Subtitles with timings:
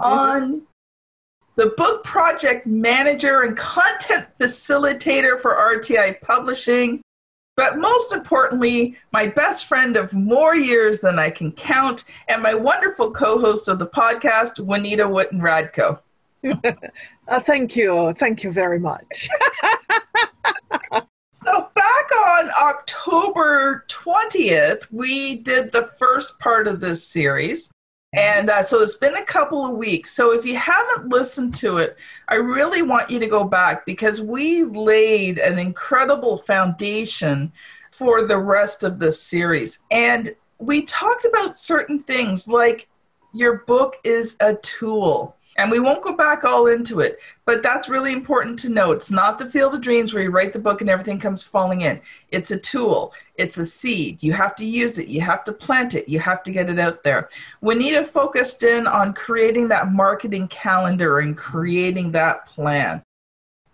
[0.00, 0.62] on
[1.56, 7.02] the book project manager and content facilitator for RTI Publishing.
[7.56, 12.54] But most importantly, my best friend of more years than I can count, and my
[12.54, 15.98] wonderful co host of the podcast, Juanita Witten Radko.
[17.28, 18.14] uh, thank you.
[18.18, 19.28] Thank you very much.
[20.92, 27.70] so, back on October 20th, we did the first part of this series.
[28.12, 30.10] And uh, so it's been a couple of weeks.
[30.12, 34.20] So if you haven't listened to it, I really want you to go back because
[34.20, 37.52] we laid an incredible foundation
[37.92, 39.78] for the rest of this series.
[39.92, 42.88] And we talked about certain things like
[43.32, 45.36] your book is a tool.
[45.56, 48.92] And we won't go back all into it, but that's really important to know.
[48.92, 51.80] It's not the field of dreams where you write the book and everything comes falling
[51.80, 52.00] in.
[52.28, 54.22] It's a tool, it's a seed.
[54.22, 56.78] You have to use it, you have to plant it, you have to get it
[56.78, 57.28] out there.
[57.60, 63.02] Juanita focused in on creating that marketing calendar and creating that plan.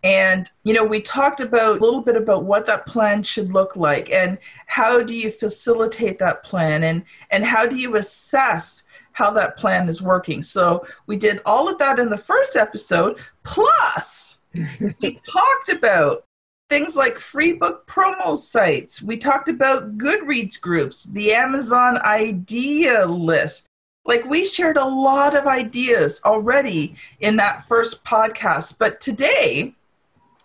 [0.07, 3.75] And, you know, we talked about a little bit about what that plan should look
[3.75, 8.85] like and how do you facilitate that plan and, and how do you assess
[9.17, 10.43] how that plan is working.
[10.43, 13.19] So we did all of that in the first episode.
[13.45, 16.25] Plus, we talked about
[16.69, 19.01] things like free book promo sites.
[19.01, 23.67] We talked about Goodreads groups, the Amazon idea list.
[24.05, 28.77] Like we shared a lot of ideas already in that first podcast.
[28.79, 29.75] But today,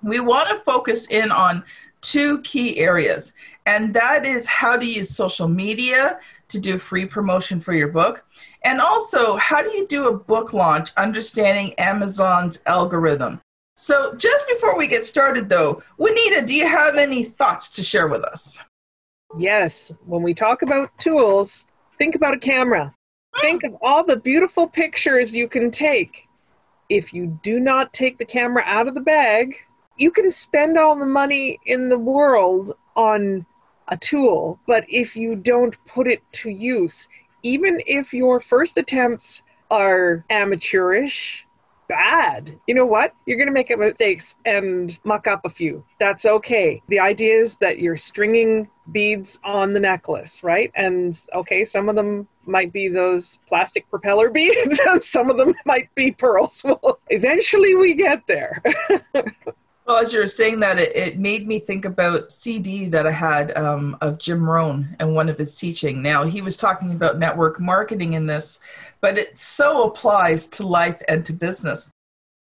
[0.01, 1.65] we want to focus in on
[1.99, 3.33] two key areas,
[3.65, 8.23] and that is how to use social media to do free promotion for your book
[8.63, 13.41] and also, how do you do a book launch understanding Amazon's algorithm?
[13.75, 18.07] So, just before we get started, though, Juanita, do you have any thoughts to share
[18.07, 18.59] with us?
[19.37, 19.91] Yes.
[20.05, 21.65] When we talk about tools,
[21.97, 22.93] think about a camera.
[23.39, 26.27] Think of all the beautiful pictures you can take.
[26.89, 29.55] If you do not take the camera out of the bag,
[29.97, 33.45] you can spend all the money in the world on
[33.87, 37.07] a tool, but if you don't put it to use,
[37.43, 41.45] even if your first attempts are amateurish,
[41.91, 43.13] bad, you know what?
[43.25, 45.83] You're going to make mistakes and muck up a few.
[45.99, 46.81] That's okay.
[46.87, 50.71] The idea is that you're stringing beads on the necklace, right?
[50.75, 55.53] And okay, some of them might be those plastic propeller beads, and some of them
[55.65, 56.63] might be pearls.
[56.81, 58.63] Well, eventually we get there.
[59.91, 63.11] Well, as you were saying that, it, it made me think about CD that I
[63.11, 66.01] had um, of Jim Rohn and one of his teaching.
[66.01, 68.61] Now, he was talking about network marketing in this,
[69.01, 71.91] but it so applies to life and to business.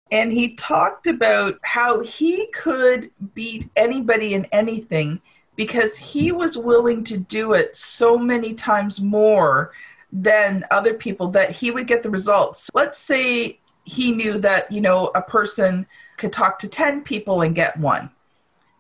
[0.09, 5.21] And he talked about how he could beat anybody in anything
[5.55, 9.71] because he was willing to do it so many times more
[10.11, 12.71] than other people that he would get the results.
[12.73, 15.85] Let's say he knew that, you know, a person–
[16.17, 18.09] could talk to 10 people and get one.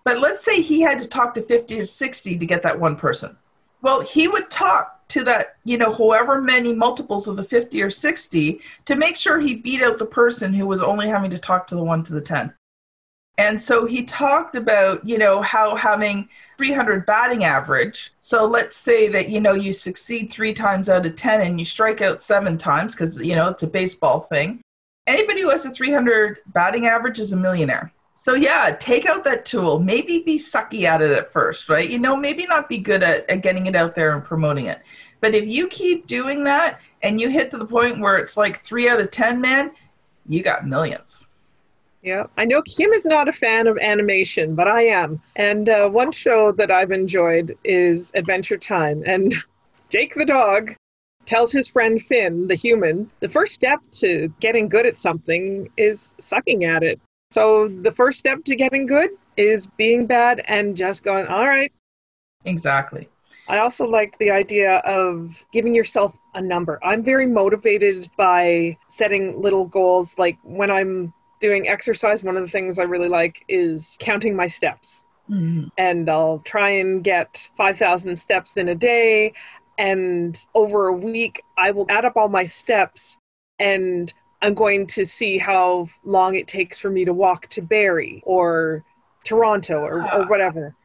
[0.03, 2.95] But let's say he had to talk to 50 or 60 to get that one
[2.95, 3.35] person.
[3.81, 7.89] Well, he would talk to that, you know, however many multiples of the 50 or
[7.89, 11.67] 60 to make sure he beat out the person who was only having to talk
[11.67, 12.53] to the one to the 10.
[13.37, 18.13] And so he talked about, you know, how having 300 batting average.
[18.21, 21.65] So let's say that, you know, you succeed three times out of 10 and you
[21.65, 24.61] strike out seven times because, you know, it's a baseball thing
[25.07, 27.91] anybody who has a 300 batting average is a millionaire.
[28.13, 29.79] So yeah, take out that tool.
[29.79, 31.89] Maybe be sucky at it at first, right?
[31.89, 34.81] You know, maybe not be good at, at getting it out there and promoting it.
[35.19, 38.59] But if you keep doing that and you hit to the point where it's like
[38.59, 39.71] three out of 10, man,
[40.27, 41.27] you got millions.
[42.03, 45.21] Yeah, I know Kim is not a fan of animation, but I am.
[45.35, 49.03] And uh, one show that I've enjoyed is Adventure Time.
[49.05, 49.33] And
[49.89, 50.75] Jake the dog
[51.25, 56.09] tells his friend Finn, the human, the first step to getting good at something is
[56.19, 56.99] sucking at it.
[57.31, 61.71] So the first step to getting good is being bad and just going, all right.
[62.45, 63.09] Exactly.
[63.47, 66.79] I also like the idea of giving yourself a number.
[66.83, 70.15] I'm very motivated by setting little goals.
[70.17, 74.47] Like when I'm doing exercise, one of the things I really like is counting my
[74.47, 75.03] steps.
[75.29, 75.69] Mhm.
[75.77, 79.33] And I'll try and get 5,000 steps in a day.
[79.77, 83.17] And over a week, I will add up all my steps
[83.59, 88.21] and I'm going to see how long it takes for me to walk to Barrie
[88.25, 88.83] or
[89.23, 90.75] Toronto or, or whatever.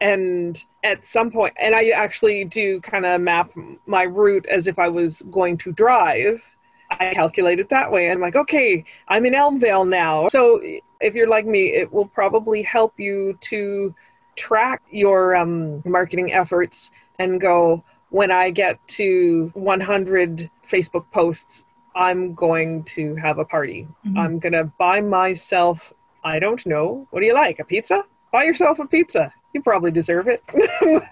[0.00, 3.52] And at some point, and I actually do kind of map
[3.86, 6.42] my route as if I was going to drive.
[6.90, 8.10] I calculate it that way.
[8.10, 10.28] I'm like, okay, I'm in Elmvale now.
[10.28, 10.60] So
[11.00, 13.94] if you're like me, it will probably help you to
[14.36, 17.82] track your um, marketing efforts and go,
[18.14, 21.64] when I get to 100 Facebook posts,
[21.96, 23.88] I'm going to have a party.
[24.06, 24.16] Mhm.
[24.16, 27.58] I'm going to buy myself, I don't know, what do you like?
[27.58, 28.04] A pizza?
[28.30, 29.32] Buy yourself a pizza.
[29.52, 30.42] You probably deserve it.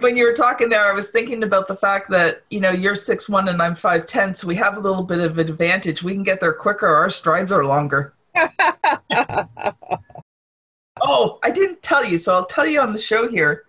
[0.00, 2.96] When you were talking there, I was thinking about the fact that, you know, you're
[2.96, 6.02] six one and I'm 5'10, so we have a little bit of advantage.
[6.02, 6.86] We can get there quicker.
[6.88, 8.12] Our strides are longer.
[11.02, 13.64] Oh, I didn't tell you, so I'll tell you on the show here.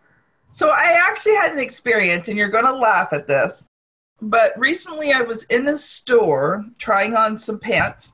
[0.55, 3.65] So I actually had an experience, and you're going to laugh at this.
[4.21, 8.13] But recently I was in a store trying on some pants.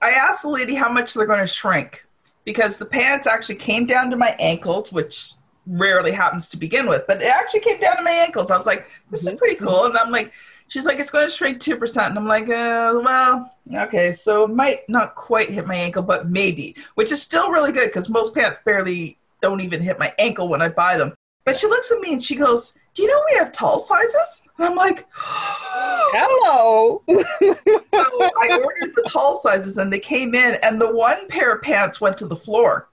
[0.00, 2.06] I asked the lady how much they're going to shrink
[2.44, 5.34] because the pants actually came down to my ankles, which
[5.66, 8.50] rarely happens to begin with, but it actually came down to my ankles.
[8.50, 9.84] I was like, this is pretty cool.
[9.84, 10.32] And I'm like,
[10.68, 12.06] she's like, it's going to shrink 2%.
[12.06, 16.30] And I'm like, uh, well, okay, so it might not quite hit my ankle, but
[16.30, 20.48] maybe, which is still really good because most pants barely don't even hit my ankle
[20.48, 21.12] when I buy them.
[21.44, 24.42] But she looks at me and she goes, do you know we have tall sizes?
[24.58, 27.02] And I'm like, Hello.
[27.08, 31.62] so I ordered the tall sizes and they came in, and the one pair of
[31.62, 32.90] pants went to the floor.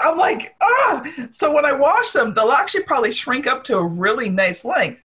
[0.00, 1.04] I'm like, ah!
[1.30, 5.02] So when I wash them, they'll actually probably shrink up to a really nice length.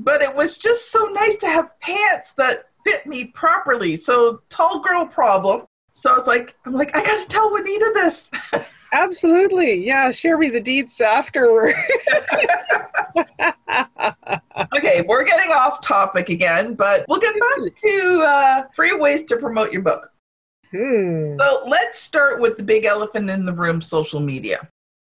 [0.00, 3.96] But it was just so nice to have pants that fit me properly.
[3.96, 5.62] So tall girl problem.
[5.92, 8.30] So I was like, I'm like, I gotta tell Juanita this.
[8.92, 9.84] Absolutely.
[9.84, 11.74] Yeah, share me the deeds afterward.
[14.74, 19.36] okay, we're getting off topic again, but we'll get back to uh, free ways to
[19.36, 20.10] promote your book.
[20.70, 21.36] hmm.
[21.38, 24.68] So let's start with the big elephant in the room social media.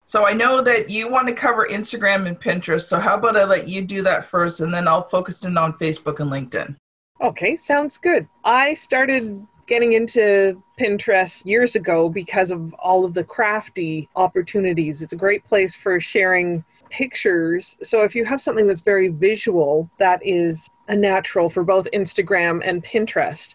[0.05, 2.82] So I know that you want to cover Instagram and Pinterest.
[2.82, 5.73] So how about I let you do that first and then I'll focus in on
[5.73, 6.77] Facebook and LinkedIn.
[7.23, 8.29] Okay, sounds good.
[8.44, 15.03] I started getting into Pinterest years ago because of all of the crafty opportunities.
[15.03, 17.77] It's a great place for sharing pictures.
[17.83, 22.61] So if you have something that's very visual, that is a natural for both Instagram
[22.65, 23.55] and Pinterest.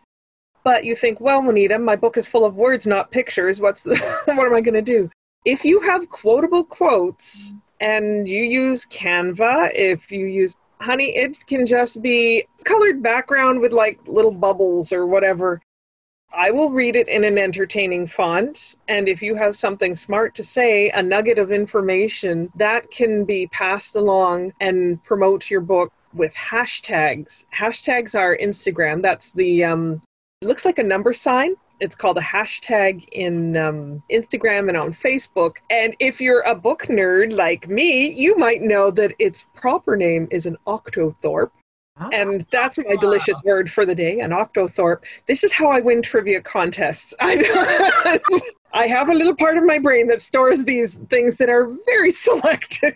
[0.63, 3.61] But you think, well, Juanita, my book is full of words, not pictures.
[3.61, 5.09] What's the, what am I going to do?
[5.45, 11.65] If you have quotable quotes and you use Canva, if you use honey, it can
[11.65, 15.61] just be colored background with like little bubbles or whatever.
[16.31, 18.75] I will read it in an entertaining font.
[18.87, 23.47] And if you have something smart to say, a nugget of information, that can be
[23.47, 27.45] passed along and promote your book with hashtags.
[27.53, 29.01] Hashtags are Instagram.
[29.01, 30.01] That's the, um,
[30.41, 31.55] looks like a number sign.
[31.79, 35.55] It's called a hashtag in um, Instagram and on Facebook.
[35.69, 40.27] And if you're a book nerd like me, you might know that its proper name
[40.29, 41.51] is an octothorpe.
[42.11, 42.45] And ah.
[42.51, 44.99] that's my delicious word for the day, an octothorpe.
[45.27, 47.13] This is how I win trivia contests.
[47.19, 48.19] I,
[48.73, 52.11] I have a little part of my brain that stores these things that are very
[52.27, 52.95] selective.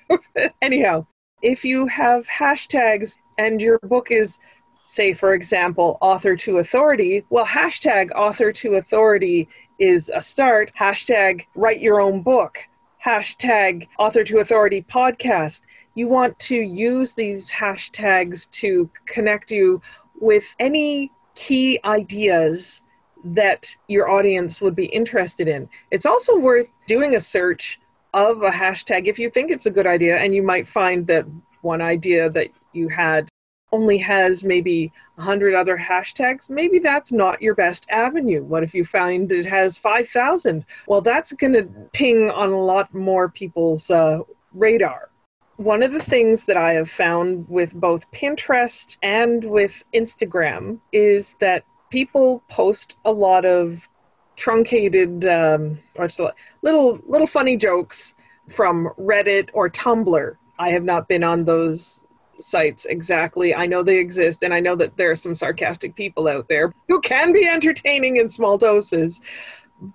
[0.62, 1.06] Anyhow,
[1.42, 4.38] if you have hashtags and your book is,
[4.86, 9.48] say, for example, author to authority, well, hashtag author to authority
[9.80, 10.72] is a start.
[10.80, 12.60] Hashtag write your own book.
[13.04, 15.62] Hashtag author to authority podcast
[15.96, 19.82] you want to use these hashtags to connect you
[20.20, 22.82] with any key ideas
[23.24, 25.70] that your audience would be interested in.
[25.92, 27.80] It's also worth doing a search
[28.14, 31.26] of a hashtag if you think it's a good idea, and you might find that
[31.62, 33.30] one idea that you had
[33.72, 36.48] only has maybe 100 other hashtags.
[36.50, 38.44] Maybe that's not your best avenue.
[38.44, 40.64] What if you find it has 5,000?
[40.88, 44.20] Well, that's going to ping on a lot more people's uh,
[44.54, 45.10] radar
[45.58, 51.36] one of the things that I have found with both Pinterest and with Instagram is
[51.40, 53.88] that people post a lot of
[54.36, 56.34] truncated, um, the
[56.64, 58.16] little little funny jokes
[58.50, 60.36] from Reddit or Tumblr.
[60.60, 62.04] I have not been on those
[62.40, 63.54] sites exactly.
[63.54, 66.74] I know they exist, and I know that there are some sarcastic people out there
[66.88, 69.22] who can be entertaining in small doses.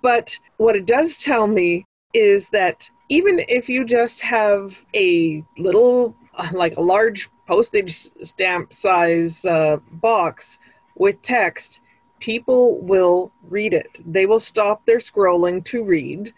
[0.01, 6.15] But what it does tell me is that even if you just have a little,
[6.53, 10.59] like a large postage stamp size uh, box
[10.95, 11.81] with text,
[12.19, 13.99] people will read it.
[14.05, 16.33] They will stop their scrolling to read.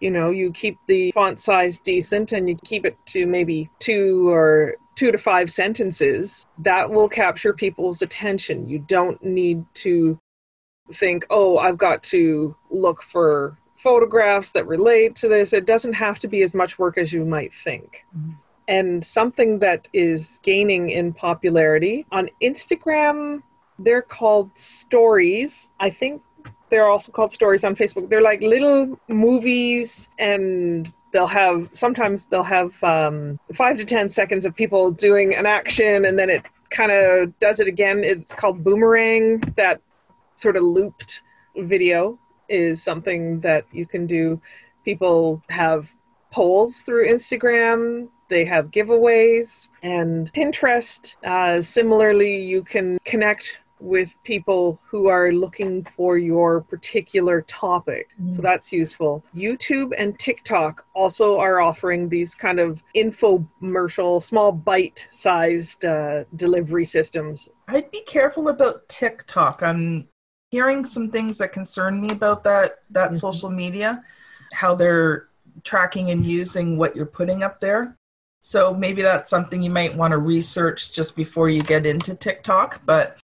[0.00, 4.28] You know, you keep the font size decent and you keep it to maybe two
[4.28, 6.46] or two to five sentences.
[6.58, 8.68] That will capture people's attention.
[8.68, 10.18] You don't need to
[10.94, 15.52] think, oh, I've got to look for photographs that relate to this.
[15.52, 18.04] It doesn't have to be as much work as you might think.
[18.18, 18.32] Mm-hmm.
[18.66, 23.42] And something that is gaining in popularity on Instagram,
[23.78, 25.68] they're called stories.
[25.78, 26.20] I think
[26.68, 28.10] they're also called stories on Facebook.
[28.10, 34.44] They're like little movies, and they'll have sometimes they'll have um, five to ten seconds
[34.44, 38.02] of people doing an action, and then it kind of does it again.
[38.02, 39.38] It's called boomerang.
[39.56, 39.80] That
[40.34, 41.22] sort of looped
[41.56, 44.40] video is something that you can do.
[44.84, 45.90] People have
[46.30, 51.16] polls through Instagram they have giveaways and Pinterest.
[51.24, 58.08] Uh, similarly, you can connect with people who are looking for your particular topic.
[58.20, 58.34] Mm.
[58.34, 59.22] So that's useful.
[59.34, 66.86] YouTube and TikTok also are offering these kind of infomercial, small bite sized uh, delivery
[66.86, 67.50] systems.
[67.68, 69.62] I'd be careful about TikTok.
[69.62, 70.08] I'm
[70.50, 73.16] hearing some things that concern me about that that mm-hmm.
[73.16, 74.02] social media,
[74.52, 75.28] how they're
[75.64, 77.96] tracking and using what you're putting up there.
[78.40, 82.80] So maybe that's something you might want to research just before you get into TikTok.
[82.84, 83.18] But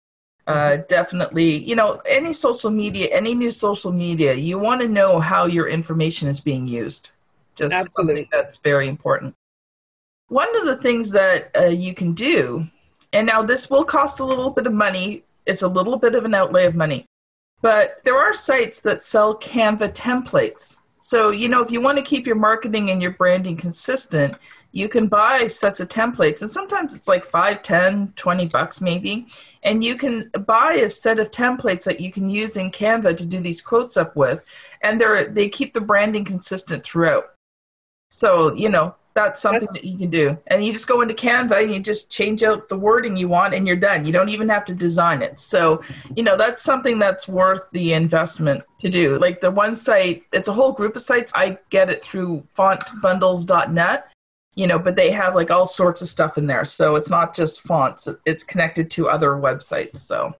[0.46, 0.82] uh, mm-hmm.
[0.88, 5.46] definitely, you know, any social media, any new social media, you want to know how
[5.46, 7.12] your information is being used.
[7.54, 8.14] Just Absolutely.
[8.14, 9.34] something that's very important.
[10.28, 12.66] One of the things that uh, you can do,
[13.12, 16.24] and now this will cost a little bit of money, it's a little bit of
[16.24, 17.04] an outlay of money,
[17.62, 20.78] but there are sites that sell Canva templates.
[21.00, 24.37] So, you know, if you want to keep your marketing and your branding consistent,
[24.73, 29.26] you can buy sets of templates and sometimes it's like 5 10 20 bucks maybe
[29.62, 33.26] and you can buy a set of templates that you can use in canva to
[33.26, 34.40] do these quotes up with
[34.83, 37.35] and they're they keep the branding consistent throughout
[38.11, 40.38] so you know that's something that you can do.
[40.47, 43.54] And you just go into canva and you just change out the wording you want
[43.54, 44.04] and you're done.
[44.07, 45.38] You don't even have to design it.
[45.38, 45.83] So
[46.16, 49.19] you know that's something that's worth the investment to do.
[49.19, 51.33] Like the one site it's a whole group of sites.
[51.35, 54.09] I get it through fontbundles.net
[54.54, 56.64] you know, but they have like all sorts of stuff in there.
[56.64, 59.99] So it's not just fonts, it's connected to other websites.
[59.99, 60.35] So.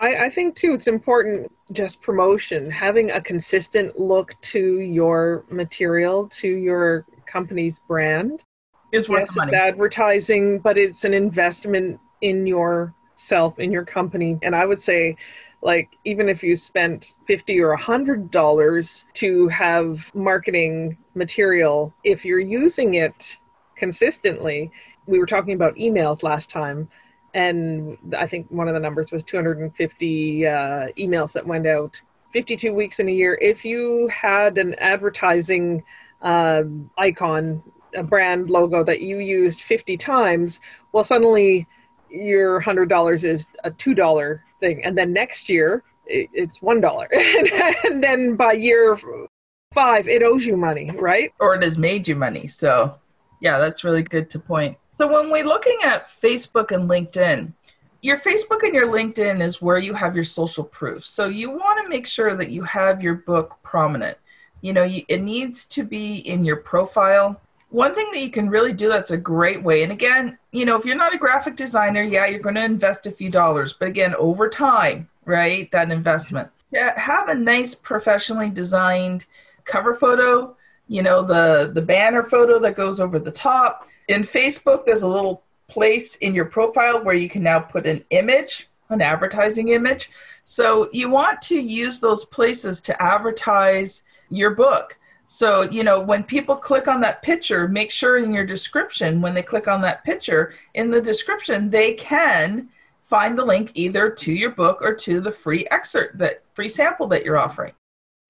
[0.00, 6.28] I, I think too, it's important just promotion, having a consistent look to your material,
[6.28, 8.42] to your company's brand.
[8.92, 9.54] Is worth yes, money.
[9.54, 14.38] advertising, but it's an investment in yourself, in your company.
[14.42, 15.16] And I would say,
[15.62, 22.40] like even if you spent 50 or 100 dollars to have marketing material if you're
[22.40, 23.38] using it
[23.82, 24.70] consistently.
[25.06, 26.88] We were talking about emails last time,
[27.34, 30.50] and I think one of the numbers was 250 uh,
[30.96, 32.00] emails that went out
[32.32, 33.36] 52 weeks in a year.
[33.42, 35.82] If you had an advertising
[36.22, 36.64] uh,
[36.98, 37.62] icon,
[37.94, 40.60] a brand logo that you used 50 times,
[40.92, 41.66] well, suddenly
[42.10, 44.84] your $100 is a $2 thing.
[44.84, 47.84] And then next year, it's $1.
[47.84, 48.98] and then by year
[49.72, 51.32] five, it owes you money, right?
[51.40, 52.46] Or it has made you money.
[52.46, 52.96] So
[53.40, 54.76] yeah, that's really good to point.
[54.92, 57.52] So when we're looking at Facebook and LinkedIn,
[58.02, 61.04] your Facebook and your LinkedIn is where you have your social proof.
[61.04, 64.18] So you want to make sure that you have your book prominent.
[64.62, 67.40] You know, you, it needs to be in your profile.
[67.68, 70.78] One thing that you can really do that's a great way, and again, you know,
[70.78, 73.88] if you're not a graphic designer, yeah, you're going to invest a few dollars, but
[73.88, 76.48] again, over time, right, that investment.
[76.70, 79.26] Yeah, have a nice professionally designed
[79.64, 80.56] cover photo
[80.88, 85.08] you know the the banner photo that goes over the top in facebook there's a
[85.08, 90.10] little place in your profile where you can now put an image an advertising image
[90.44, 94.02] so you want to use those places to advertise
[94.34, 98.46] your book so you know when people click on that picture make sure in your
[98.46, 102.68] description when they click on that picture in the description they can
[103.02, 107.06] find the link either to your book or to the free excerpt that free sample
[107.06, 107.72] that you're offering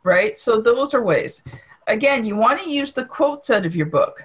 [0.04, 1.42] right so those are ways
[1.86, 4.24] again, you want to use the quotes out of your book.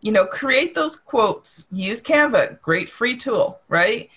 [0.00, 1.68] You know, create those quotes.
[1.72, 4.10] Use Canva, great free tool, right?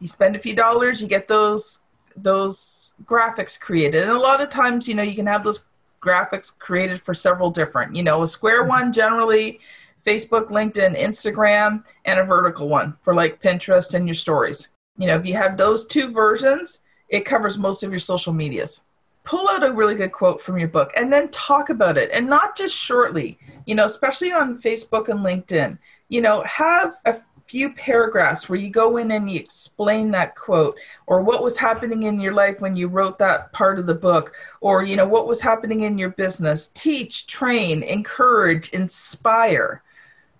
[0.00, 1.80] You spend a few dollars, you get those
[2.16, 4.04] those graphics created.
[4.04, 5.64] And a lot of times, you know, you can have those
[6.04, 7.94] graphics created for several different.
[7.96, 8.70] You know, a square mm-hmm.
[8.70, 9.60] one generally
[10.04, 14.68] Facebook, LinkedIn, Instagram, and a vertical one for like Pinterest and your stories.
[14.98, 18.82] You know, if you have those two versions, it covers most of your social medias.
[19.24, 22.26] Pull out a really good quote from your book and then talk about it and
[22.26, 25.78] not just shortly, you know, especially on Facebook and LinkedIn.
[26.08, 30.76] You know, have a few paragraphs where you go in and you explain that quote
[31.06, 34.32] or what was happening in your life when you wrote that part of the book
[34.60, 36.68] or you know what was happening in your business.
[36.74, 39.82] Teach train encourage inspire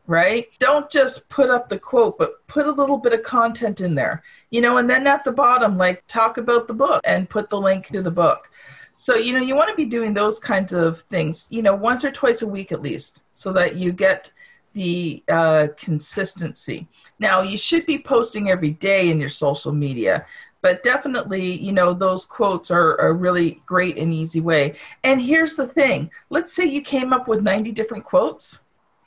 [0.06, 0.48] right?
[0.58, 4.22] Don't just put up the quote but put a little bit of content in there
[4.50, 7.60] you know and then at the bottom like talk about the book and put the
[7.60, 8.50] link to the book.
[8.96, 12.02] So you know you want to be doing those kinds of things you know once
[12.02, 14.32] or twice a week at least so that you get
[14.74, 16.86] the uh, consistency.
[17.18, 20.26] Now, you should be posting every day in your social media,
[20.60, 24.76] but definitely, you know, those quotes are a really great and easy way.
[25.02, 28.60] And here's the thing let's say you came up with 90 different quotes,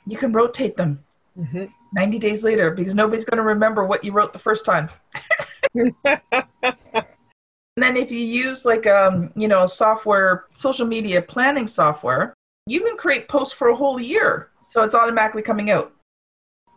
[0.06, 1.04] you can rotate them
[1.38, 1.66] mm-hmm.
[1.92, 4.88] 90 days later because nobody's going to remember what you wrote the first time.
[7.78, 12.34] and then if you use like um you know software social media planning software
[12.66, 15.92] you can create posts for a whole year so it's automatically coming out.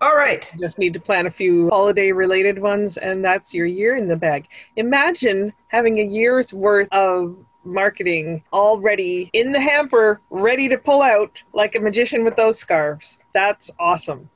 [0.02, 0.52] All right.
[0.60, 4.16] Just need to plan a few holiday related ones, and that's your year in the
[4.16, 4.48] bag.
[4.76, 11.38] Imagine having a year's worth of marketing already in the hamper, ready to pull out
[11.54, 13.20] like a magician with those scarves.
[13.36, 14.28] That's awesome.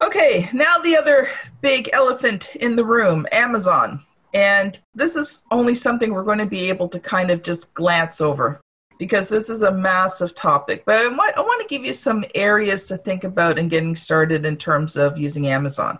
[0.00, 1.28] Okay, now the other
[1.60, 4.02] big elephant in the room Amazon.
[4.32, 8.22] And this is only something we're going to be able to kind of just glance
[8.22, 8.60] over
[9.00, 10.84] because this is a massive topic.
[10.84, 13.96] But I want, I want to give you some areas to think about in getting
[13.96, 15.98] started in terms of using Amazon.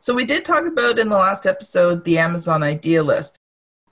[0.00, 3.38] So, we did talk about in the last episode the Amazon idea list.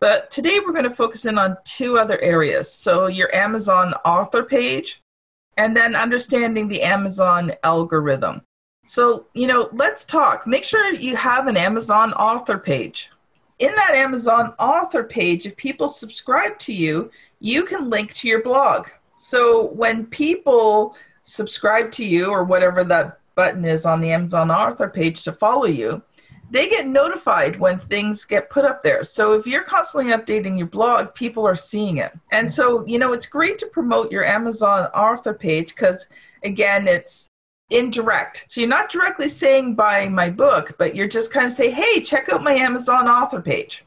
[0.00, 2.73] But today we're going to focus in on two other areas.
[2.73, 5.00] So, your Amazon author page,
[5.57, 8.42] and then understanding the Amazon algorithm.
[8.85, 10.45] So, you know, let's talk.
[10.45, 13.11] Make sure you have an Amazon author page.
[13.61, 18.42] In that Amazon author page, if people subscribe to you, you can link to your
[18.42, 18.88] blog.
[19.16, 24.88] So when people subscribe to you or whatever that button is on the Amazon author
[24.88, 26.02] page to follow you,
[26.50, 29.04] they get notified when things get put up there.
[29.04, 32.12] So if you're constantly updating your blog, people are seeing it.
[32.32, 36.08] And so, you know, it's great to promote your Amazon author page because,
[36.43, 37.28] again, it's
[37.71, 38.47] indirect.
[38.49, 42.02] So you're not directly saying buy my book, but you're just kind of say, hey,
[42.02, 43.84] check out my Amazon author page.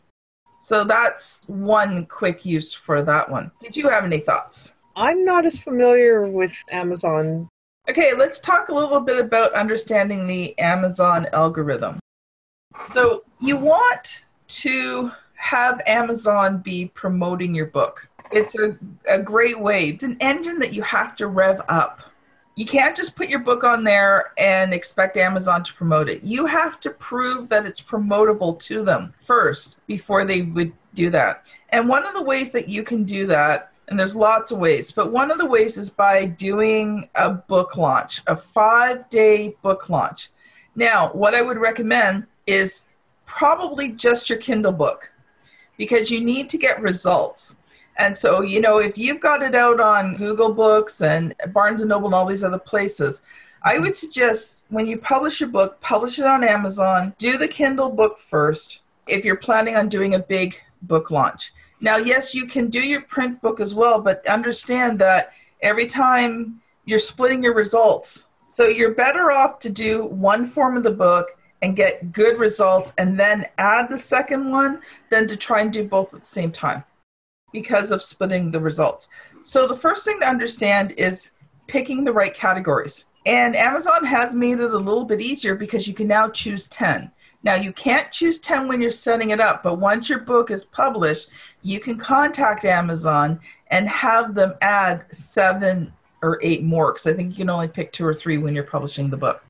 [0.63, 3.51] So that's one quick use for that one.
[3.59, 4.75] Did you have any thoughts?
[4.95, 7.49] I'm not as familiar with Amazon.
[7.89, 11.99] Okay, let's talk a little bit about understanding the Amazon algorithm.
[12.79, 18.07] So, you want to have Amazon be promoting your book.
[18.31, 18.77] It's a,
[19.09, 19.89] a great way.
[19.89, 22.03] It's an engine that you have to rev up
[22.55, 26.23] you can't just put your book on there and expect Amazon to promote it.
[26.23, 31.47] You have to prove that it's promotable to them first before they would do that.
[31.69, 34.91] And one of the ways that you can do that, and there's lots of ways,
[34.91, 39.89] but one of the ways is by doing a book launch, a five day book
[39.89, 40.29] launch.
[40.75, 42.83] Now, what I would recommend is
[43.25, 45.11] probably just your Kindle book
[45.77, 47.57] because you need to get results.
[47.97, 51.89] And so, you know, if you've got it out on Google Books and Barnes and
[51.89, 53.21] Noble and all these other places,
[53.63, 53.83] I mm-hmm.
[53.83, 58.17] would suggest when you publish a book, publish it on Amazon, do the Kindle book
[58.17, 61.53] first if you're planning on doing a big book launch.
[61.81, 66.61] Now, yes, you can do your print book as well, but understand that every time
[66.85, 68.25] you're splitting your results.
[68.47, 71.29] So you're better off to do one form of the book
[71.61, 75.83] and get good results and then add the second one than to try and do
[75.83, 76.83] both at the same time
[77.53, 79.07] because of splitting the results.
[79.43, 81.31] So the first thing to understand is
[81.67, 83.05] picking the right categories.
[83.25, 87.09] And Amazon has made it a little bit easier because you can now choose 10.
[87.43, 90.63] Now, you can't choose 10 when you're setting it up, but once your book is
[90.65, 91.29] published,
[91.61, 97.31] you can contact Amazon and have them add seven or eight more because I think
[97.31, 99.43] you can only pick two or three when you're publishing the book.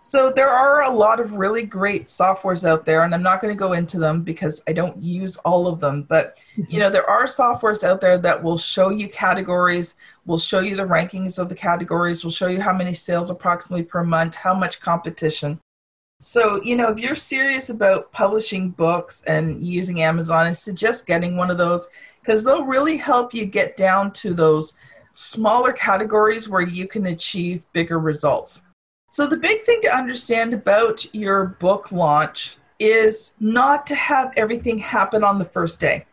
[0.00, 3.52] So there are a lot of really great softwares out there, and I'm not going
[3.52, 6.02] to go into them because I don't use all of them.
[6.02, 6.78] But you mm-hmm.
[6.78, 10.84] know, there are softwares out there that will show you categories, will show you the
[10.86, 14.80] rankings of the categories, will show you how many sales approximately per month, how much
[14.80, 15.58] competition.
[16.20, 21.36] So you know, if you're serious about publishing books and using Amazon, I suggest getting
[21.36, 21.88] one of those
[22.20, 24.74] because they'll really help you get down to those
[25.12, 28.62] smaller categories where you can achieve bigger results.
[29.10, 34.78] So, the big thing to understand about your book launch is not to have everything
[34.78, 36.04] happen on the first day.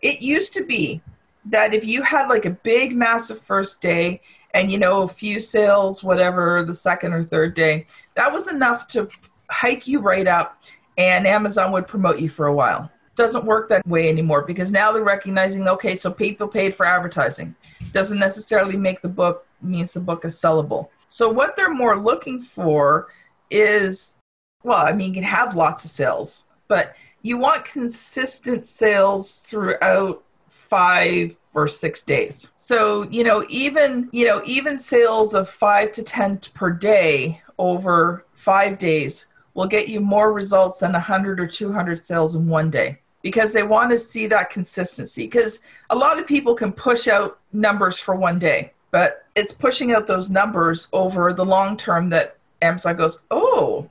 [0.00, 1.02] It used to be
[1.46, 4.20] that if you had like a big, massive first day
[4.54, 8.86] and, you know, a few sales, whatever, the second or third day, that was enough
[8.88, 9.08] to
[9.50, 10.62] hike you right up
[10.96, 12.88] and Amazon would promote you for a while.
[13.16, 17.54] Doesn't work that way anymore because now they're recognizing, okay, so people paid for advertising.
[17.92, 20.88] Doesn't necessarily make the book means the book is sellable.
[21.14, 23.06] So what they're more looking for
[23.48, 24.16] is,
[24.64, 30.24] well, I mean, you can have lots of sales, but you want consistent sales throughout
[30.48, 32.50] five or six days.
[32.56, 38.26] So, you know, even, you know, even sales of five to 10 per day over
[38.32, 42.98] five days will get you more results than 100 or 200 sales in one day
[43.22, 45.26] because they want to see that consistency.
[45.26, 49.90] Because a lot of people can push out numbers for one day, but it's pushing
[49.90, 53.90] out those numbers over the long term that Amazon goes, oh.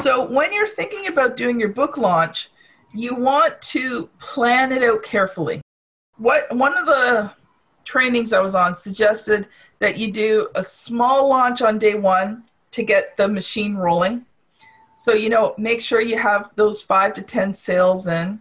[0.00, 2.48] So when you're thinking about doing your book launch,
[2.94, 5.60] you want to plan it out carefully.
[6.16, 7.30] What one of the
[7.84, 9.48] trainings I was on suggested
[9.80, 14.24] that you do a small launch on day one to get the machine rolling.
[14.96, 18.40] So, you know, make sure you have those five to 10 sales in.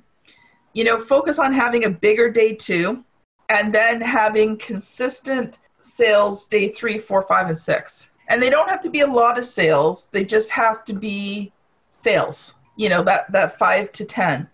[0.72, 3.04] You know, focus on having a bigger day two
[3.50, 8.12] and then having consistent sales day three, four, five, and six.
[8.28, 11.52] And they don't have to be a lot of sales, they just have to be
[11.90, 14.50] sales, you know, that, that five to 10.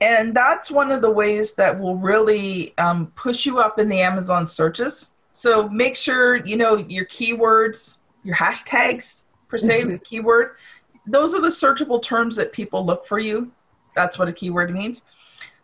[0.00, 4.00] And that's one of the ways that will really um, push you up in the
[4.00, 5.10] Amazon searches.
[5.32, 9.92] So make sure, you know, your keywords, your hashtags, per se, mm-hmm.
[9.92, 10.56] the keyword,
[11.06, 13.50] those are the searchable terms that people look for you.
[13.96, 15.02] That's what a keyword means.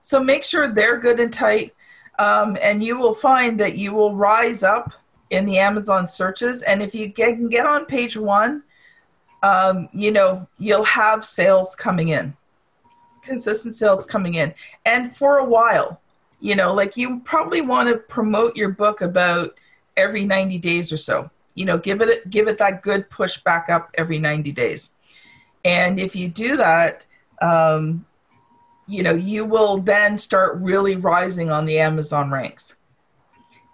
[0.03, 1.74] So make sure they're good and tight.
[2.18, 4.94] Um, and you will find that you will rise up
[5.30, 6.62] in the Amazon searches.
[6.62, 8.62] And if you can get on page one,
[9.42, 12.34] um, you know, you'll have sales coming in,
[13.22, 14.54] consistent sales coming in.
[14.84, 16.00] And for a while,
[16.40, 19.58] you know, like you probably want to promote your book about
[19.96, 21.30] every 90 days or so.
[21.54, 24.92] You know, give it give it that good push back up every 90 days.
[25.64, 27.06] And if you do that,
[27.40, 28.04] um,
[28.87, 32.76] you know, you will then start really rising on the Amazon ranks.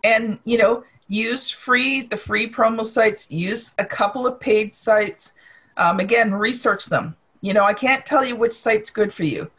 [0.04, 5.32] And, you know, use free, the free promo sites, use a couple of paid sites.
[5.76, 7.16] Um, again, research them.
[7.40, 9.50] You know, I can't tell you which site's good for you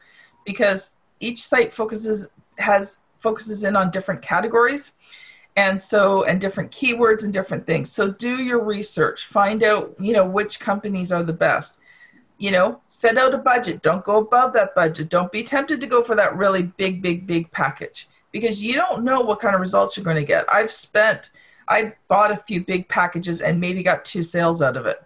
[0.45, 4.93] because each site focuses, has, focuses in on different categories
[5.57, 10.13] and so and different keywords and different things so do your research find out you
[10.13, 11.77] know which companies are the best
[12.41, 13.83] you know, set out a budget.
[13.83, 15.09] Don't go above that budget.
[15.09, 19.03] Don't be tempted to go for that really big, big, big package because you don't
[19.03, 20.51] know what kind of results you're going to get.
[20.51, 21.31] I've spent,
[21.67, 25.03] I bought a few big packages and maybe got two sales out of it.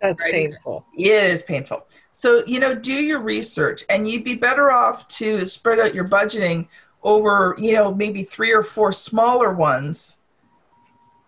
[0.00, 0.32] That's right?
[0.32, 0.84] painful.
[0.96, 1.86] It is painful.
[2.12, 6.08] So, you know, do your research and you'd be better off to spread out your
[6.08, 6.68] budgeting
[7.02, 10.18] over, you know, maybe three or four smaller ones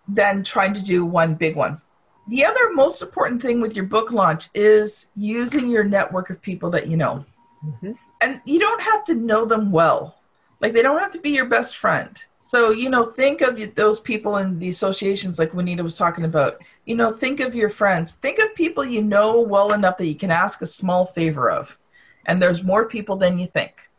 [0.07, 1.81] than trying to do one big one
[2.29, 6.69] the other most important thing with your book launch is using your network of people
[6.69, 7.25] that you know.
[7.65, 7.93] Mm-hmm.
[8.21, 10.18] And you don't have to know them well.
[10.61, 12.21] Like they don't have to be your best friend.
[12.39, 16.61] So, you know, think of those people in the associations like Juanita was talking about.
[16.85, 18.13] You know, think of your friends.
[18.13, 21.77] Think of people you know well enough that you can ask a small favor of.
[22.25, 23.89] And there's more people than you think.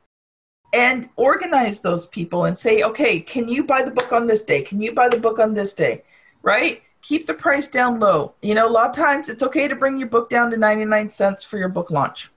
[0.72, 4.62] And organize those people and say, okay, can you buy the book on this day?
[4.62, 6.04] Can you buy the book on this day?
[6.42, 6.82] Right?
[7.02, 8.34] keep the price down low.
[8.42, 11.08] You know, a lot of times it's okay to bring your book down to 99
[11.08, 12.30] cents for your book launch.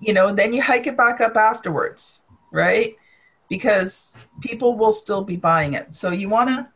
[0.00, 2.20] You know, then you hike it back up afterwards,
[2.52, 2.96] right?
[3.48, 5.94] Because people will still be buying it.
[5.94, 6.68] So you want to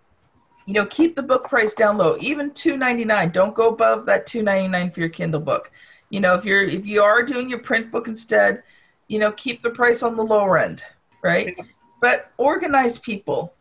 [0.70, 3.32] you know, keep the book price down low, even 2.99.
[3.32, 5.72] Don't go above that 2.99 for your Kindle book.
[6.10, 8.62] You know, if you're if you are doing your print book instead,
[9.08, 10.84] you know, keep the price on the lower end,
[11.22, 11.56] right?
[12.00, 13.52] But organize people.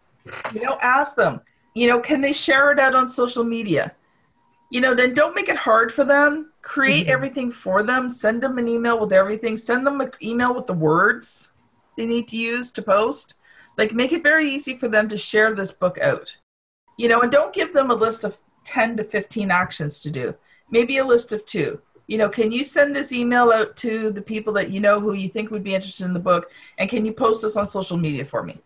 [0.54, 1.42] You know, ask them,
[1.74, 3.96] you know, can they share it out on social media?
[4.70, 6.52] You know, then don't make it hard for them.
[6.62, 7.12] Create mm-hmm.
[7.12, 8.12] everything for them.
[8.12, 9.58] Send them an email with everything.
[9.58, 11.49] Send them an email with the words
[12.00, 13.36] they need to use to post.
[13.78, 16.36] Like, make it very easy for them to share this book out.
[16.98, 20.36] You know, and don't give them a list of 10 to 15 actions to do.
[20.72, 21.82] Maybe a list of two.
[22.08, 25.14] You know, can you send this email out to the people that you know who
[25.14, 26.52] you think would be interested in the book?
[26.78, 28.62] And can you post this on social media for me?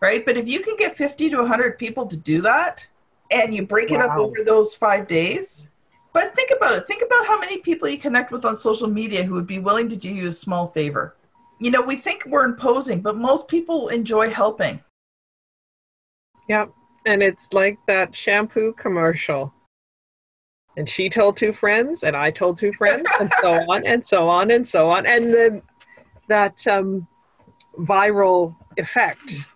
[0.00, 0.24] right?
[0.24, 2.86] But if you can get 50 to 100 people to do that
[3.30, 3.96] and you break wow.
[3.96, 5.68] it up over those five days,
[6.12, 6.86] but think about it.
[6.86, 9.88] Think about how many people you connect with on social media who would be willing
[9.88, 11.14] to do you a small favor.
[11.58, 14.80] You know, we think we're imposing, but most people enjoy helping.
[16.48, 16.70] Yep.
[17.06, 19.52] And it's like that shampoo commercial.
[20.76, 24.28] And she told two friends, and I told two friends, and so on, and so
[24.28, 25.06] on, and so on.
[25.06, 25.62] And then
[26.28, 27.08] that um,
[27.78, 29.46] viral effect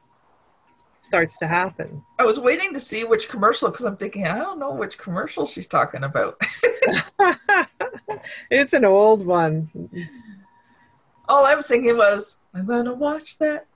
[1.03, 2.03] starts to happen.
[2.19, 5.45] I was waiting to see which commercial because I'm thinking I don't know which commercial
[5.45, 6.41] she's talking about.
[8.51, 9.69] it's an old one.
[11.31, 13.67] All I was thinking was I'm gonna watch that.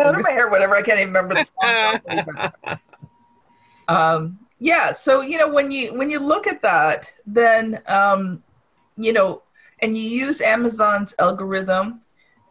[0.00, 0.74] out of my hair, whatever.
[0.74, 2.78] I can't even remember the song.
[3.88, 4.92] um, yeah.
[4.92, 8.42] So you know when you when you look at that, then um,
[8.96, 9.42] you know,
[9.80, 12.00] and you use Amazon's algorithm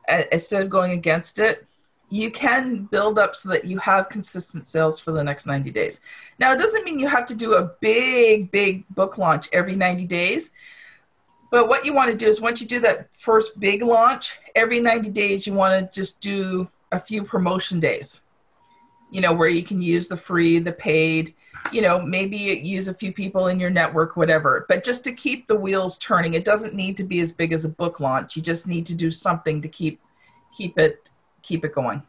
[0.08, 1.65] uh, instead of going against it,
[2.10, 6.02] you can build up so that you have consistent sales for the next 90 days.
[6.39, 10.06] Now, it doesn't mean you have to do a big, big book launch every 90
[10.06, 10.52] days.
[11.51, 14.79] But what you want to do is once you do that first big launch, every
[14.79, 18.21] 90 days, you want to just do a few promotion days,
[19.12, 21.33] you know, where you can use the free, the paid,
[21.71, 24.65] you know, maybe use a few people in your network, whatever.
[24.67, 27.65] But just to keep the wheels turning, it doesn't need to be as big as
[27.65, 28.35] a book launch.
[28.35, 30.01] You just need to do something to keep
[30.55, 31.09] keep it
[31.41, 32.01] keep it going.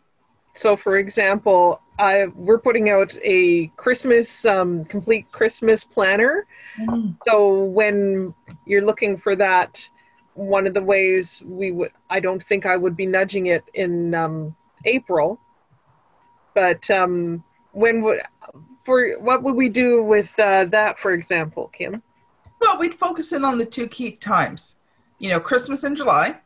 [0.61, 6.47] So, for example, I, we're putting out a Christmas um, complete Christmas planner.
[6.79, 7.17] Mm.
[7.25, 8.35] So, when
[8.67, 9.89] you're looking for that,
[10.35, 14.15] one of the ways we would, I don't think I would be nudging it in
[14.15, 15.41] um, April,
[16.55, 17.43] but um,
[17.73, 18.21] when would,
[18.85, 22.03] for what would we do with uh, that, for example, Kim?
[22.61, 24.77] Well, we'd focus in on the two key times,
[25.19, 26.37] you know, Christmas in July,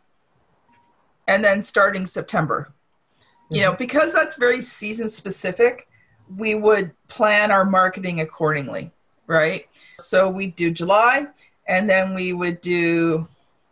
[1.26, 2.72] and then starting September
[3.50, 5.88] you know because that's very season specific
[6.36, 8.90] we would plan our marketing accordingly
[9.26, 9.66] right?
[9.98, 11.26] So we do july
[11.66, 13.26] and then we would do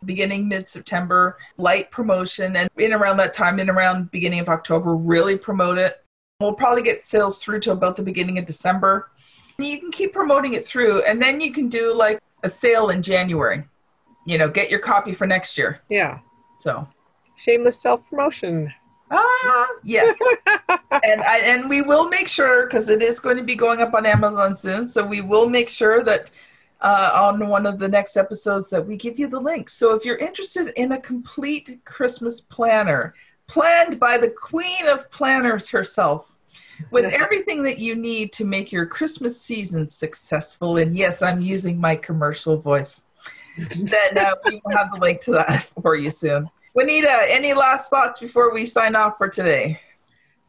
[0.05, 4.95] beginning mid september light promotion and in around that time in around beginning of october
[4.95, 6.03] really promote it.
[6.41, 9.11] We'll probably get sales through to about the beginning of december.
[9.57, 12.89] And you can keep promoting it through and then you can do like a sale
[12.89, 13.63] in january.
[14.25, 15.81] You know get your copy for next year.
[15.89, 16.19] Yeah.
[16.59, 16.87] So.
[17.37, 18.73] Shameless self promotion
[19.13, 20.15] Ah, yes.
[21.03, 23.93] and I, and we will make sure because it is going to be going up
[23.93, 24.85] on Amazon soon.
[24.85, 26.31] So we will make sure that
[26.81, 29.69] uh, on one of the next episodes that we give you the link.
[29.69, 33.13] So if you're interested in a complete Christmas planner
[33.47, 36.29] planned by the Queen of Planners herself,
[36.91, 41.79] with everything that you need to make your Christmas season successful, and yes, I'm using
[41.79, 43.03] my commercial voice.
[43.57, 46.49] then uh, we will have the link to that for you soon.
[46.73, 49.79] Juanita, any last thoughts before we sign off for today?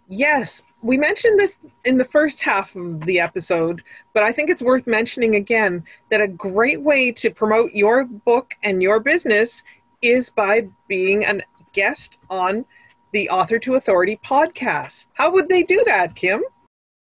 [0.09, 3.83] Yes, we mentioned this in the first half of the episode,
[4.15, 8.55] but I think it's worth mentioning again that a great way to promote your book
[8.63, 9.63] and your business
[10.01, 11.41] is by being a
[11.75, 12.65] guest on
[13.13, 15.09] the Author to Authority podcast.
[15.13, 16.43] How would they do that, Kim?